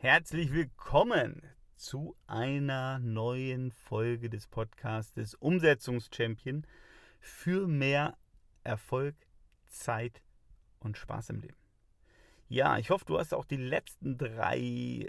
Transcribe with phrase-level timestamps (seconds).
[0.00, 1.42] Herzlich willkommen
[1.74, 6.64] zu einer neuen Folge des Podcastes Umsetzungschampion
[7.18, 8.16] für mehr
[8.62, 9.16] Erfolg,
[9.66, 10.22] Zeit
[10.78, 11.56] und Spaß im Leben.
[12.48, 14.58] Ja, ich hoffe, du hast auch die letzten drei,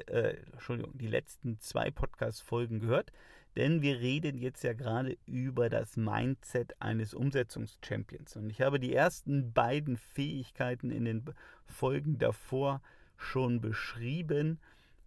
[0.08, 3.12] äh, Entschuldigung, die letzten zwei Podcast-Folgen gehört,
[3.58, 8.38] denn wir reden jetzt ja gerade über das Mindset eines Umsetzungschampions.
[8.38, 11.26] Und ich habe die ersten beiden Fähigkeiten in den
[11.68, 12.82] Folgen davor
[13.18, 14.60] schon beschrieben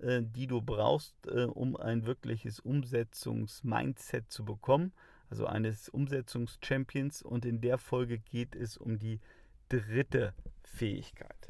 [0.03, 4.93] äh, die du brauchst, äh, um ein wirkliches Umsetzungsmindset zu bekommen,
[5.31, 7.23] also eines Umsetzungschampions.
[7.23, 9.21] Und in der Folge geht es um die
[9.69, 10.35] dritte
[10.65, 11.49] Fähigkeit.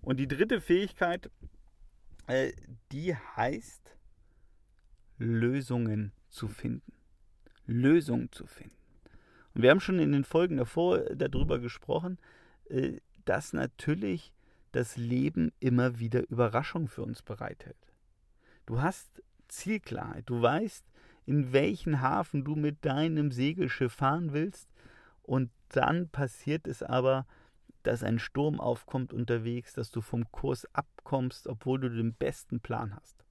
[0.00, 1.30] Und die dritte Fähigkeit,
[2.26, 2.52] äh,
[2.90, 3.96] die heißt
[5.18, 6.92] Lösungen zu finden.
[7.66, 8.76] Lösungen zu finden.
[9.54, 12.18] Und wir haben schon in den Folgen davor darüber gesprochen,
[13.24, 14.32] dass natürlich
[14.72, 17.89] das Leben immer wieder Überraschungen für uns bereithält.
[18.70, 20.30] Du hast Zielklarheit.
[20.30, 20.84] Du weißt,
[21.26, 24.68] in welchen Hafen du mit deinem Segelschiff fahren willst.
[25.24, 27.26] Und dann passiert es aber,
[27.82, 32.94] dass ein Sturm aufkommt unterwegs, dass du vom Kurs abkommst, obwohl du den besten Plan
[32.94, 33.24] hast.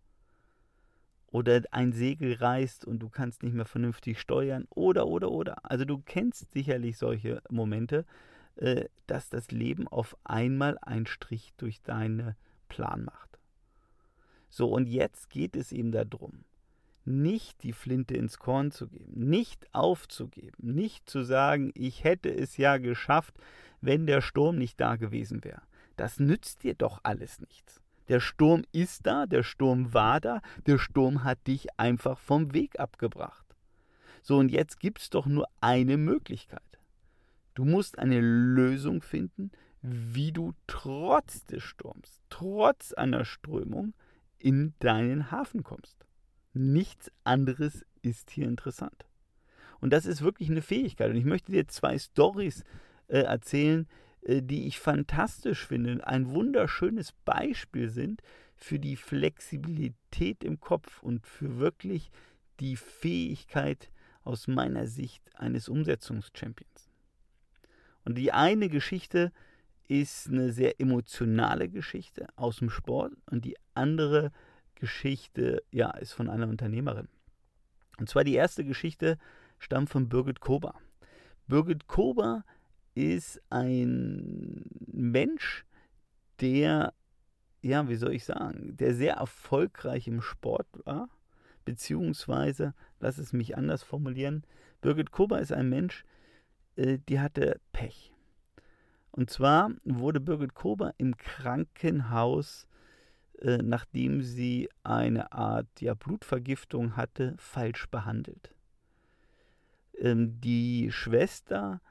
[1.28, 4.68] Oder ein Segel reißt und du kannst nicht mehr vernünftig steuern.
[4.70, 5.72] Oder, oder, oder.
[5.72, 8.06] Also du kennst sicherlich solche Momente,
[8.58, 12.36] äh, dass das Leben auf einmal einen Strich durch deinen
[12.68, 13.39] Plan macht.
[14.50, 16.44] So, und jetzt geht es ihm darum,
[17.06, 22.58] nicht die Flinte ins Korn zu geben, nicht aufzugeben, nicht zu sagen, ich hätte es
[22.58, 23.36] ja geschafft,
[23.82, 25.62] wenn der Sturm nicht da gewesen wäre.
[25.96, 27.82] Das nützt dir doch alles nichts.
[28.10, 32.80] Der Sturm ist da, der Sturm war da, der Sturm hat dich einfach vom Weg
[32.80, 33.46] abgebracht.
[34.22, 36.62] So, und jetzt gibt es doch nur eine Möglichkeit.
[37.54, 43.94] Du musst eine Lösung finden, wie du trotz des Sturms, trotz einer Strömung,
[44.40, 46.06] in deinen Hafen kommst.
[46.54, 49.06] Nichts anderes ist hier interessant.
[49.80, 51.10] Und das ist wirklich eine Fähigkeit.
[51.10, 52.64] Und ich möchte dir zwei Stories
[53.08, 53.88] äh, erzählen,
[54.22, 58.22] äh, die ich fantastisch finde, ein wunderschönes Beispiel sind
[58.56, 62.12] für die Flexibilität im Kopf und für wirklich
[62.60, 63.90] die Fähigkeit
[64.24, 66.90] aus meiner Sicht eines Umsetzungschampions.
[68.04, 69.32] Und die eine Geschichte
[69.90, 74.32] ist eine sehr emotionale Geschichte aus dem Sport und die andere
[74.76, 77.10] Geschichte ja, ist von einer Unternehmerin.
[77.98, 79.18] Und zwar die erste Geschichte
[79.58, 80.76] stammt von Birgit Kober.
[81.48, 82.46] Birgit Kober
[82.94, 85.66] ist ein Mensch,
[86.40, 86.94] der,
[87.62, 91.10] ja, wie soll ich sagen, der sehr erfolgreich im Sport war,
[91.66, 94.44] beziehungsweise, lass es mich anders formulieren,
[94.82, 96.06] Birgit Kober ist ein Mensch,
[96.76, 98.14] äh, die hatte Pech.
[99.20, 102.70] Und zwar wurde Birgit Kober im Krankenhaus,
[103.40, 108.56] äh, nachdem sie eine Art ja, Blutvergiftung hatte, falsch behandelt.
[109.98, 111.82] Ähm, die Schwester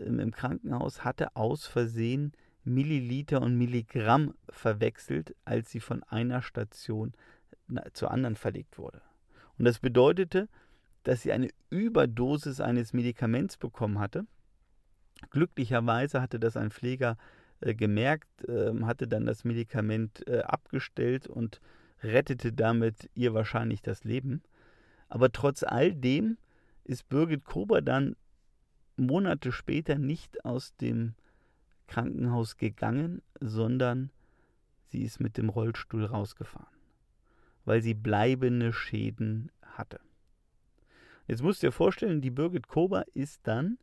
[0.00, 2.32] ähm, im Krankenhaus hatte aus Versehen
[2.64, 7.12] Milliliter und Milligramm verwechselt, als sie von einer Station
[7.92, 9.00] zur anderen verlegt wurde.
[9.58, 10.48] Und das bedeutete,
[11.04, 14.26] dass sie eine Überdosis eines Medikaments bekommen hatte
[15.30, 17.16] Glücklicherweise hatte das ein Pfleger
[17.60, 21.60] äh, gemerkt, äh, hatte dann das Medikament äh, abgestellt und
[22.02, 24.42] rettete damit ihr wahrscheinlich das Leben.
[25.08, 26.38] Aber trotz all dem
[26.84, 28.16] ist Birgit Kober dann
[28.96, 31.14] Monate später nicht aus dem
[31.86, 34.10] Krankenhaus gegangen, sondern
[34.86, 36.76] sie ist mit dem Rollstuhl rausgefahren,
[37.64, 40.00] weil sie bleibende Schäden hatte.
[41.26, 43.78] Jetzt musst du dir vorstellen, die Birgit Kober ist dann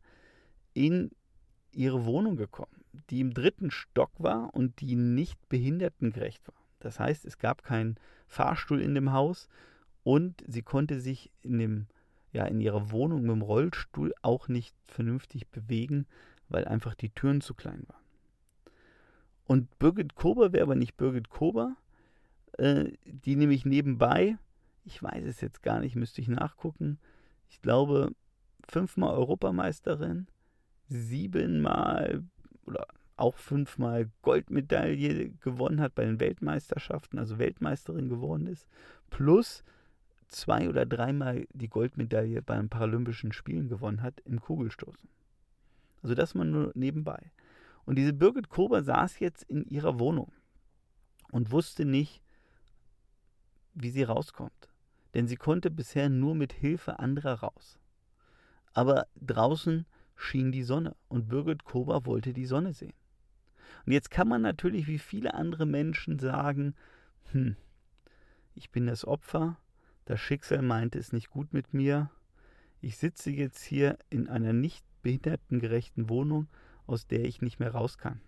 [0.74, 1.10] in
[1.76, 6.54] ihre Wohnung gekommen, die im dritten Stock war und die nicht behindertengerecht war.
[6.80, 9.48] Das heißt, es gab keinen Fahrstuhl in dem Haus
[10.02, 11.86] und sie konnte sich in, dem,
[12.32, 16.06] ja, in ihrer Wohnung mit dem Rollstuhl auch nicht vernünftig bewegen,
[16.48, 18.04] weil einfach die Türen zu klein waren.
[19.44, 21.76] Und Birgit Kober wäre aber nicht Birgit Kober,
[22.58, 24.38] äh, die nämlich nebenbei,
[24.84, 26.98] ich weiß es jetzt gar nicht, müsste ich nachgucken,
[27.48, 28.12] ich glaube,
[28.68, 30.26] fünfmal Europameisterin,
[30.88, 32.24] siebenmal
[32.64, 32.86] oder
[33.16, 38.68] auch fünfmal Goldmedaille gewonnen hat bei den Weltmeisterschaften, also Weltmeisterin geworden ist,
[39.10, 39.64] plus
[40.28, 45.08] zwei oder dreimal die Goldmedaille bei den Paralympischen Spielen gewonnen hat im Kugelstoßen.
[46.02, 47.32] Also das mal nur nebenbei.
[47.84, 50.32] Und diese Birgit Kober saß jetzt in ihrer Wohnung
[51.30, 52.22] und wusste nicht,
[53.74, 54.68] wie sie rauskommt.
[55.14, 57.78] Denn sie konnte bisher nur mit Hilfe anderer raus.
[58.74, 59.86] Aber draußen
[60.16, 62.94] schien die Sonne und Birgit Kober wollte die Sonne sehen.
[63.84, 66.74] Und jetzt kann man natürlich wie viele andere Menschen sagen,
[67.30, 67.56] hm,
[68.54, 69.58] ich bin das Opfer,
[70.06, 72.10] das Schicksal meinte es nicht gut mit mir,
[72.80, 76.48] ich sitze jetzt hier in einer nicht behindertengerechten Wohnung,
[76.86, 78.20] aus der ich nicht mehr raus kann.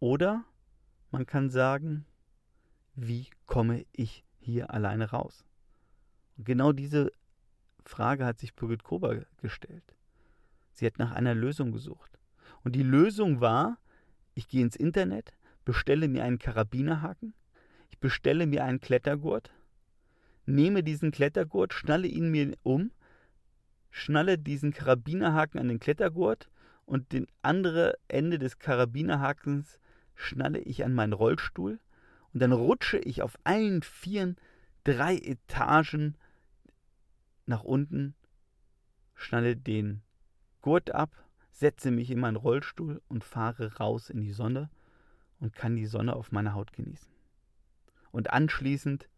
[0.00, 0.44] Oder
[1.10, 2.04] man kann sagen,
[2.94, 5.44] wie komme ich hier alleine raus?
[6.36, 7.12] Und genau diese
[7.88, 9.94] Frage hat sich Birgit Kober gestellt.
[10.72, 12.18] Sie hat nach einer Lösung gesucht.
[12.64, 13.78] Und die Lösung war,
[14.34, 15.32] ich gehe ins Internet,
[15.64, 17.34] bestelle mir einen Karabinerhaken,
[17.90, 19.50] ich bestelle mir einen Klettergurt,
[20.44, 22.90] nehme diesen Klettergurt, schnalle ihn mir um,
[23.90, 26.50] schnalle diesen Karabinerhaken an den Klettergurt
[26.84, 29.80] und den andere Ende des Karabinerhakens
[30.14, 31.80] schnalle ich an meinen Rollstuhl
[32.32, 34.36] und dann rutsche ich auf allen Vieren
[34.84, 36.16] drei Etagen
[37.46, 38.14] nach unten,
[39.14, 40.02] schnalle den
[40.60, 41.10] Gurt ab,
[41.50, 44.68] setze mich in meinen Rollstuhl und fahre raus in die Sonne
[45.40, 47.12] und kann die Sonne auf meiner Haut genießen.
[48.10, 49.08] Und anschließend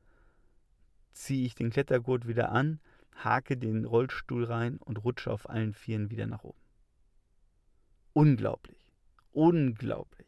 [1.12, 2.80] ziehe ich den Klettergurt wieder an,
[3.25, 6.60] hake den Rollstuhl rein und rutsche auf allen Vieren wieder nach oben.
[8.12, 8.78] Unglaublich.
[9.32, 10.26] Unglaublich.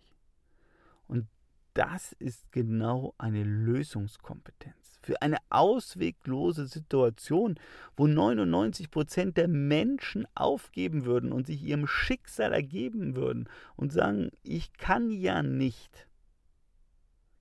[1.07, 1.29] Und
[1.75, 4.99] das ist genau eine Lösungskompetenz.
[5.03, 7.59] Für eine ausweglose Situation,
[7.97, 14.31] wo 99 Prozent der Menschen aufgeben würden und sich ihrem Schicksal ergeben würden und sagen,
[14.43, 16.07] ich kann ja nicht,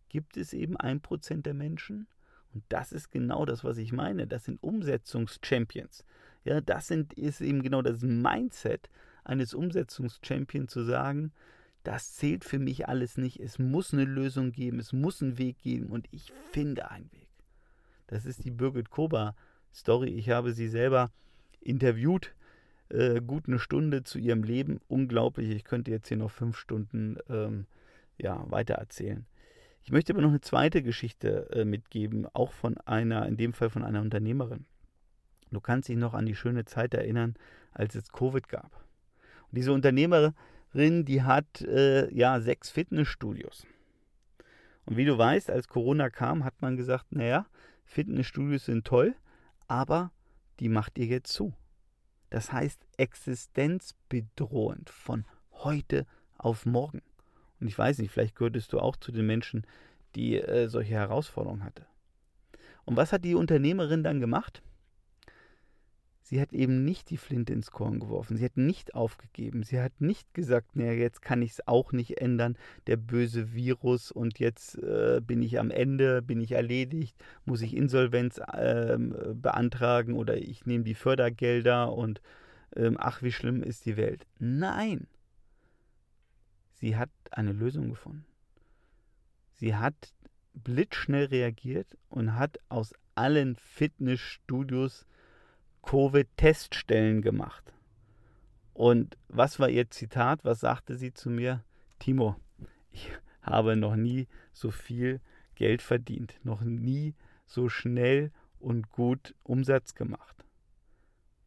[0.07, 2.07] gibt es eben ein Prozent der Menschen,
[2.53, 4.27] und das ist genau das, was ich meine.
[4.27, 6.03] Das sind Umsetzungschampions.
[6.43, 8.89] Ja, das sind, ist eben genau das Mindset
[9.23, 11.31] eines Umsetzungschampions zu sagen,
[11.89, 13.39] das zählt für mich alles nicht.
[13.39, 17.27] Es muss eine Lösung geben, es muss einen Weg geben und ich finde einen Weg.
[18.05, 19.35] Das ist die Birgit Kober
[19.73, 20.09] Story.
[20.09, 21.09] Ich habe sie selber
[21.61, 22.35] interviewt,
[22.89, 24.79] äh, gut eine Stunde zu ihrem Leben.
[24.87, 25.49] Unglaublich.
[25.49, 27.65] Ich könnte jetzt hier noch fünf Stunden ähm,
[28.19, 29.25] ja, weiter erzählen.
[29.81, 33.71] Ich möchte aber noch eine zweite Geschichte äh, mitgeben, auch von einer, in dem Fall
[33.71, 34.67] von einer Unternehmerin.
[35.49, 37.33] Du kannst dich noch an die schöne Zeit erinnern,
[37.71, 38.85] als es Covid gab.
[39.47, 40.35] Und diese Unternehmerin,
[40.73, 43.65] die hat äh, ja sechs Fitnessstudios.
[44.85, 47.45] Und wie du weißt, als Corona kam, hat man gesagt, naja,
[47.85, 49.15] Fitnessstudios sind toll,
[49.67, 50.11] aber
[50.59, 51.53] die macht ihr jetzt zu.
[52.29, 56.05] Das heißt existenzbedrohend von heute
[56.37, 57.01] auf morgen.
[57.59, 59.65] Und ich weiß nicht, vielleicht gehörtest du auch zu den Menschen,
[60.15, 61.85] die äh, solche Herausforderungen hatte.
[62.85, 64.63] Und was hat die Unternehmerin dann gemacht?
[66.29, 68.37] Sie hat eben nicht die Flinte ins Korn geworfen.
[68.37, 69.63] Sie hat nicht aufgegeben.
[69.63, 72.55] Sie hat nicht gesagt, naja, jetzt kann ich es auch nicht ändern,
[72.85, 77.15] der böse Virus und jetzt äh, bin ich am Ende, bin ich erledigt,
[77.45, 78.95] muss ich Insolvenz äh,
[79.33, 82.21] beantragen oder ich nehme die Fördergelder und
[82.75, 84.27] äh, ach, wie schlimm ist die Welt.
[84.37, 85.07] Nein,
[86.73, 88.27] Sie hat eine Lösung gefunden.
[89.55, 90.13] Sie hat
[90.53, 95.07] blitzschnell reagiert und hat aus allen Fitnessstudios
[95.83, 97.73] Covid-Teststellen gemacht.
[98.73, 100.45] Und was war ihr Zitat?
[100.45, 101.63] Was sagte sie zu mir?
[101.99, 102.35] Timo,
[102.91, 103.11] ich
[103.41, 105.19] habe noch nie so viel
[105.55, 107.15] Geld verdient, noch nie
[107.45, 110.45] so schnell und gut Umsatz gemacht.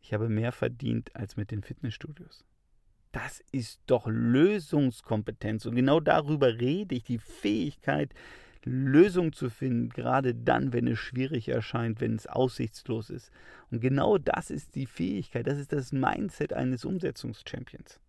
[0.03, 2.45] Ich habe mehr verdient als mit den Fitnessstudios.
[3.13, 5.67] Das ist doch Lösungskompetenz.
[5.67, 8.13] Und genau darüber rede ich, die Fähigkeit,
[8.65, 13.31] Lösungen zu finden, gerade dann, wenn es schwierig erscheint, wenn es aussichtslos ist.
[13.71, 18.01] Und genau das ist die Fähigkeit, das ist das Mindset eines Umsetzungschampions.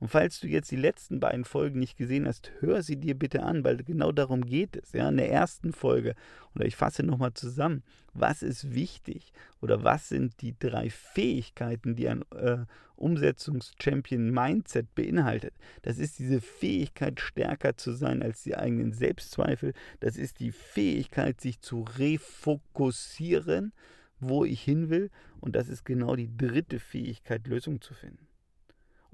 [0.00, 3.42] Und falls du jetzt die letzten beiden Folgen nicht gesehen hast, hör sie dir bitte
[3.42, 4.92] an, weil genau darum geht es.
[4.92, 6.14] Ja, in der ersten Folge,
[6.54, 7.82] oder ich fasse nochmal zusammen,
[8.12, 12.64] was ist wichtig oder was sind die drei Fähigkeiten, die ein äh,
[12.96, 15.54] Umsetzungs-Champion-Mindset beinhaltet.
[15.82, 19.74] Das ist diese Fähigkeit, stärker zu sein als die eigenen Selbstzweifel.
[20.00, 23.72] Das ist die Fähigkeit, sich zu refokussieren,
[24.20, 25.10] wo ich hin will.
[25.40, 28.26] Und das ist genau die dritte Fähigkeit, Lösungen zu finden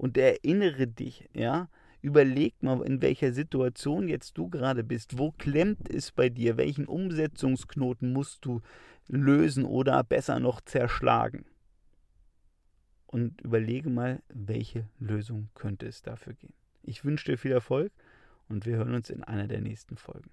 [0.01, 1.69] und erinnere dich, ja,
[2.01, 5.19] überleg mal, in welcher Situation jetzt du gerade bist.
[5.19, 6.57] Wo klemmt es bei dir?
[6.57, 8.61] Welchen Umsetzungsknoten musst du
[9.07, 11.45] lösen oder besser noch zerschlagen?
[13.05, 16.55] Und überlege mal, welche Lösung könnte es dafür gehen.
[16.81, 17.91] Ich wünsche dir viel Erfolg
[18.49, 20.31] und wir hören uns in einer der nächsten Folgen.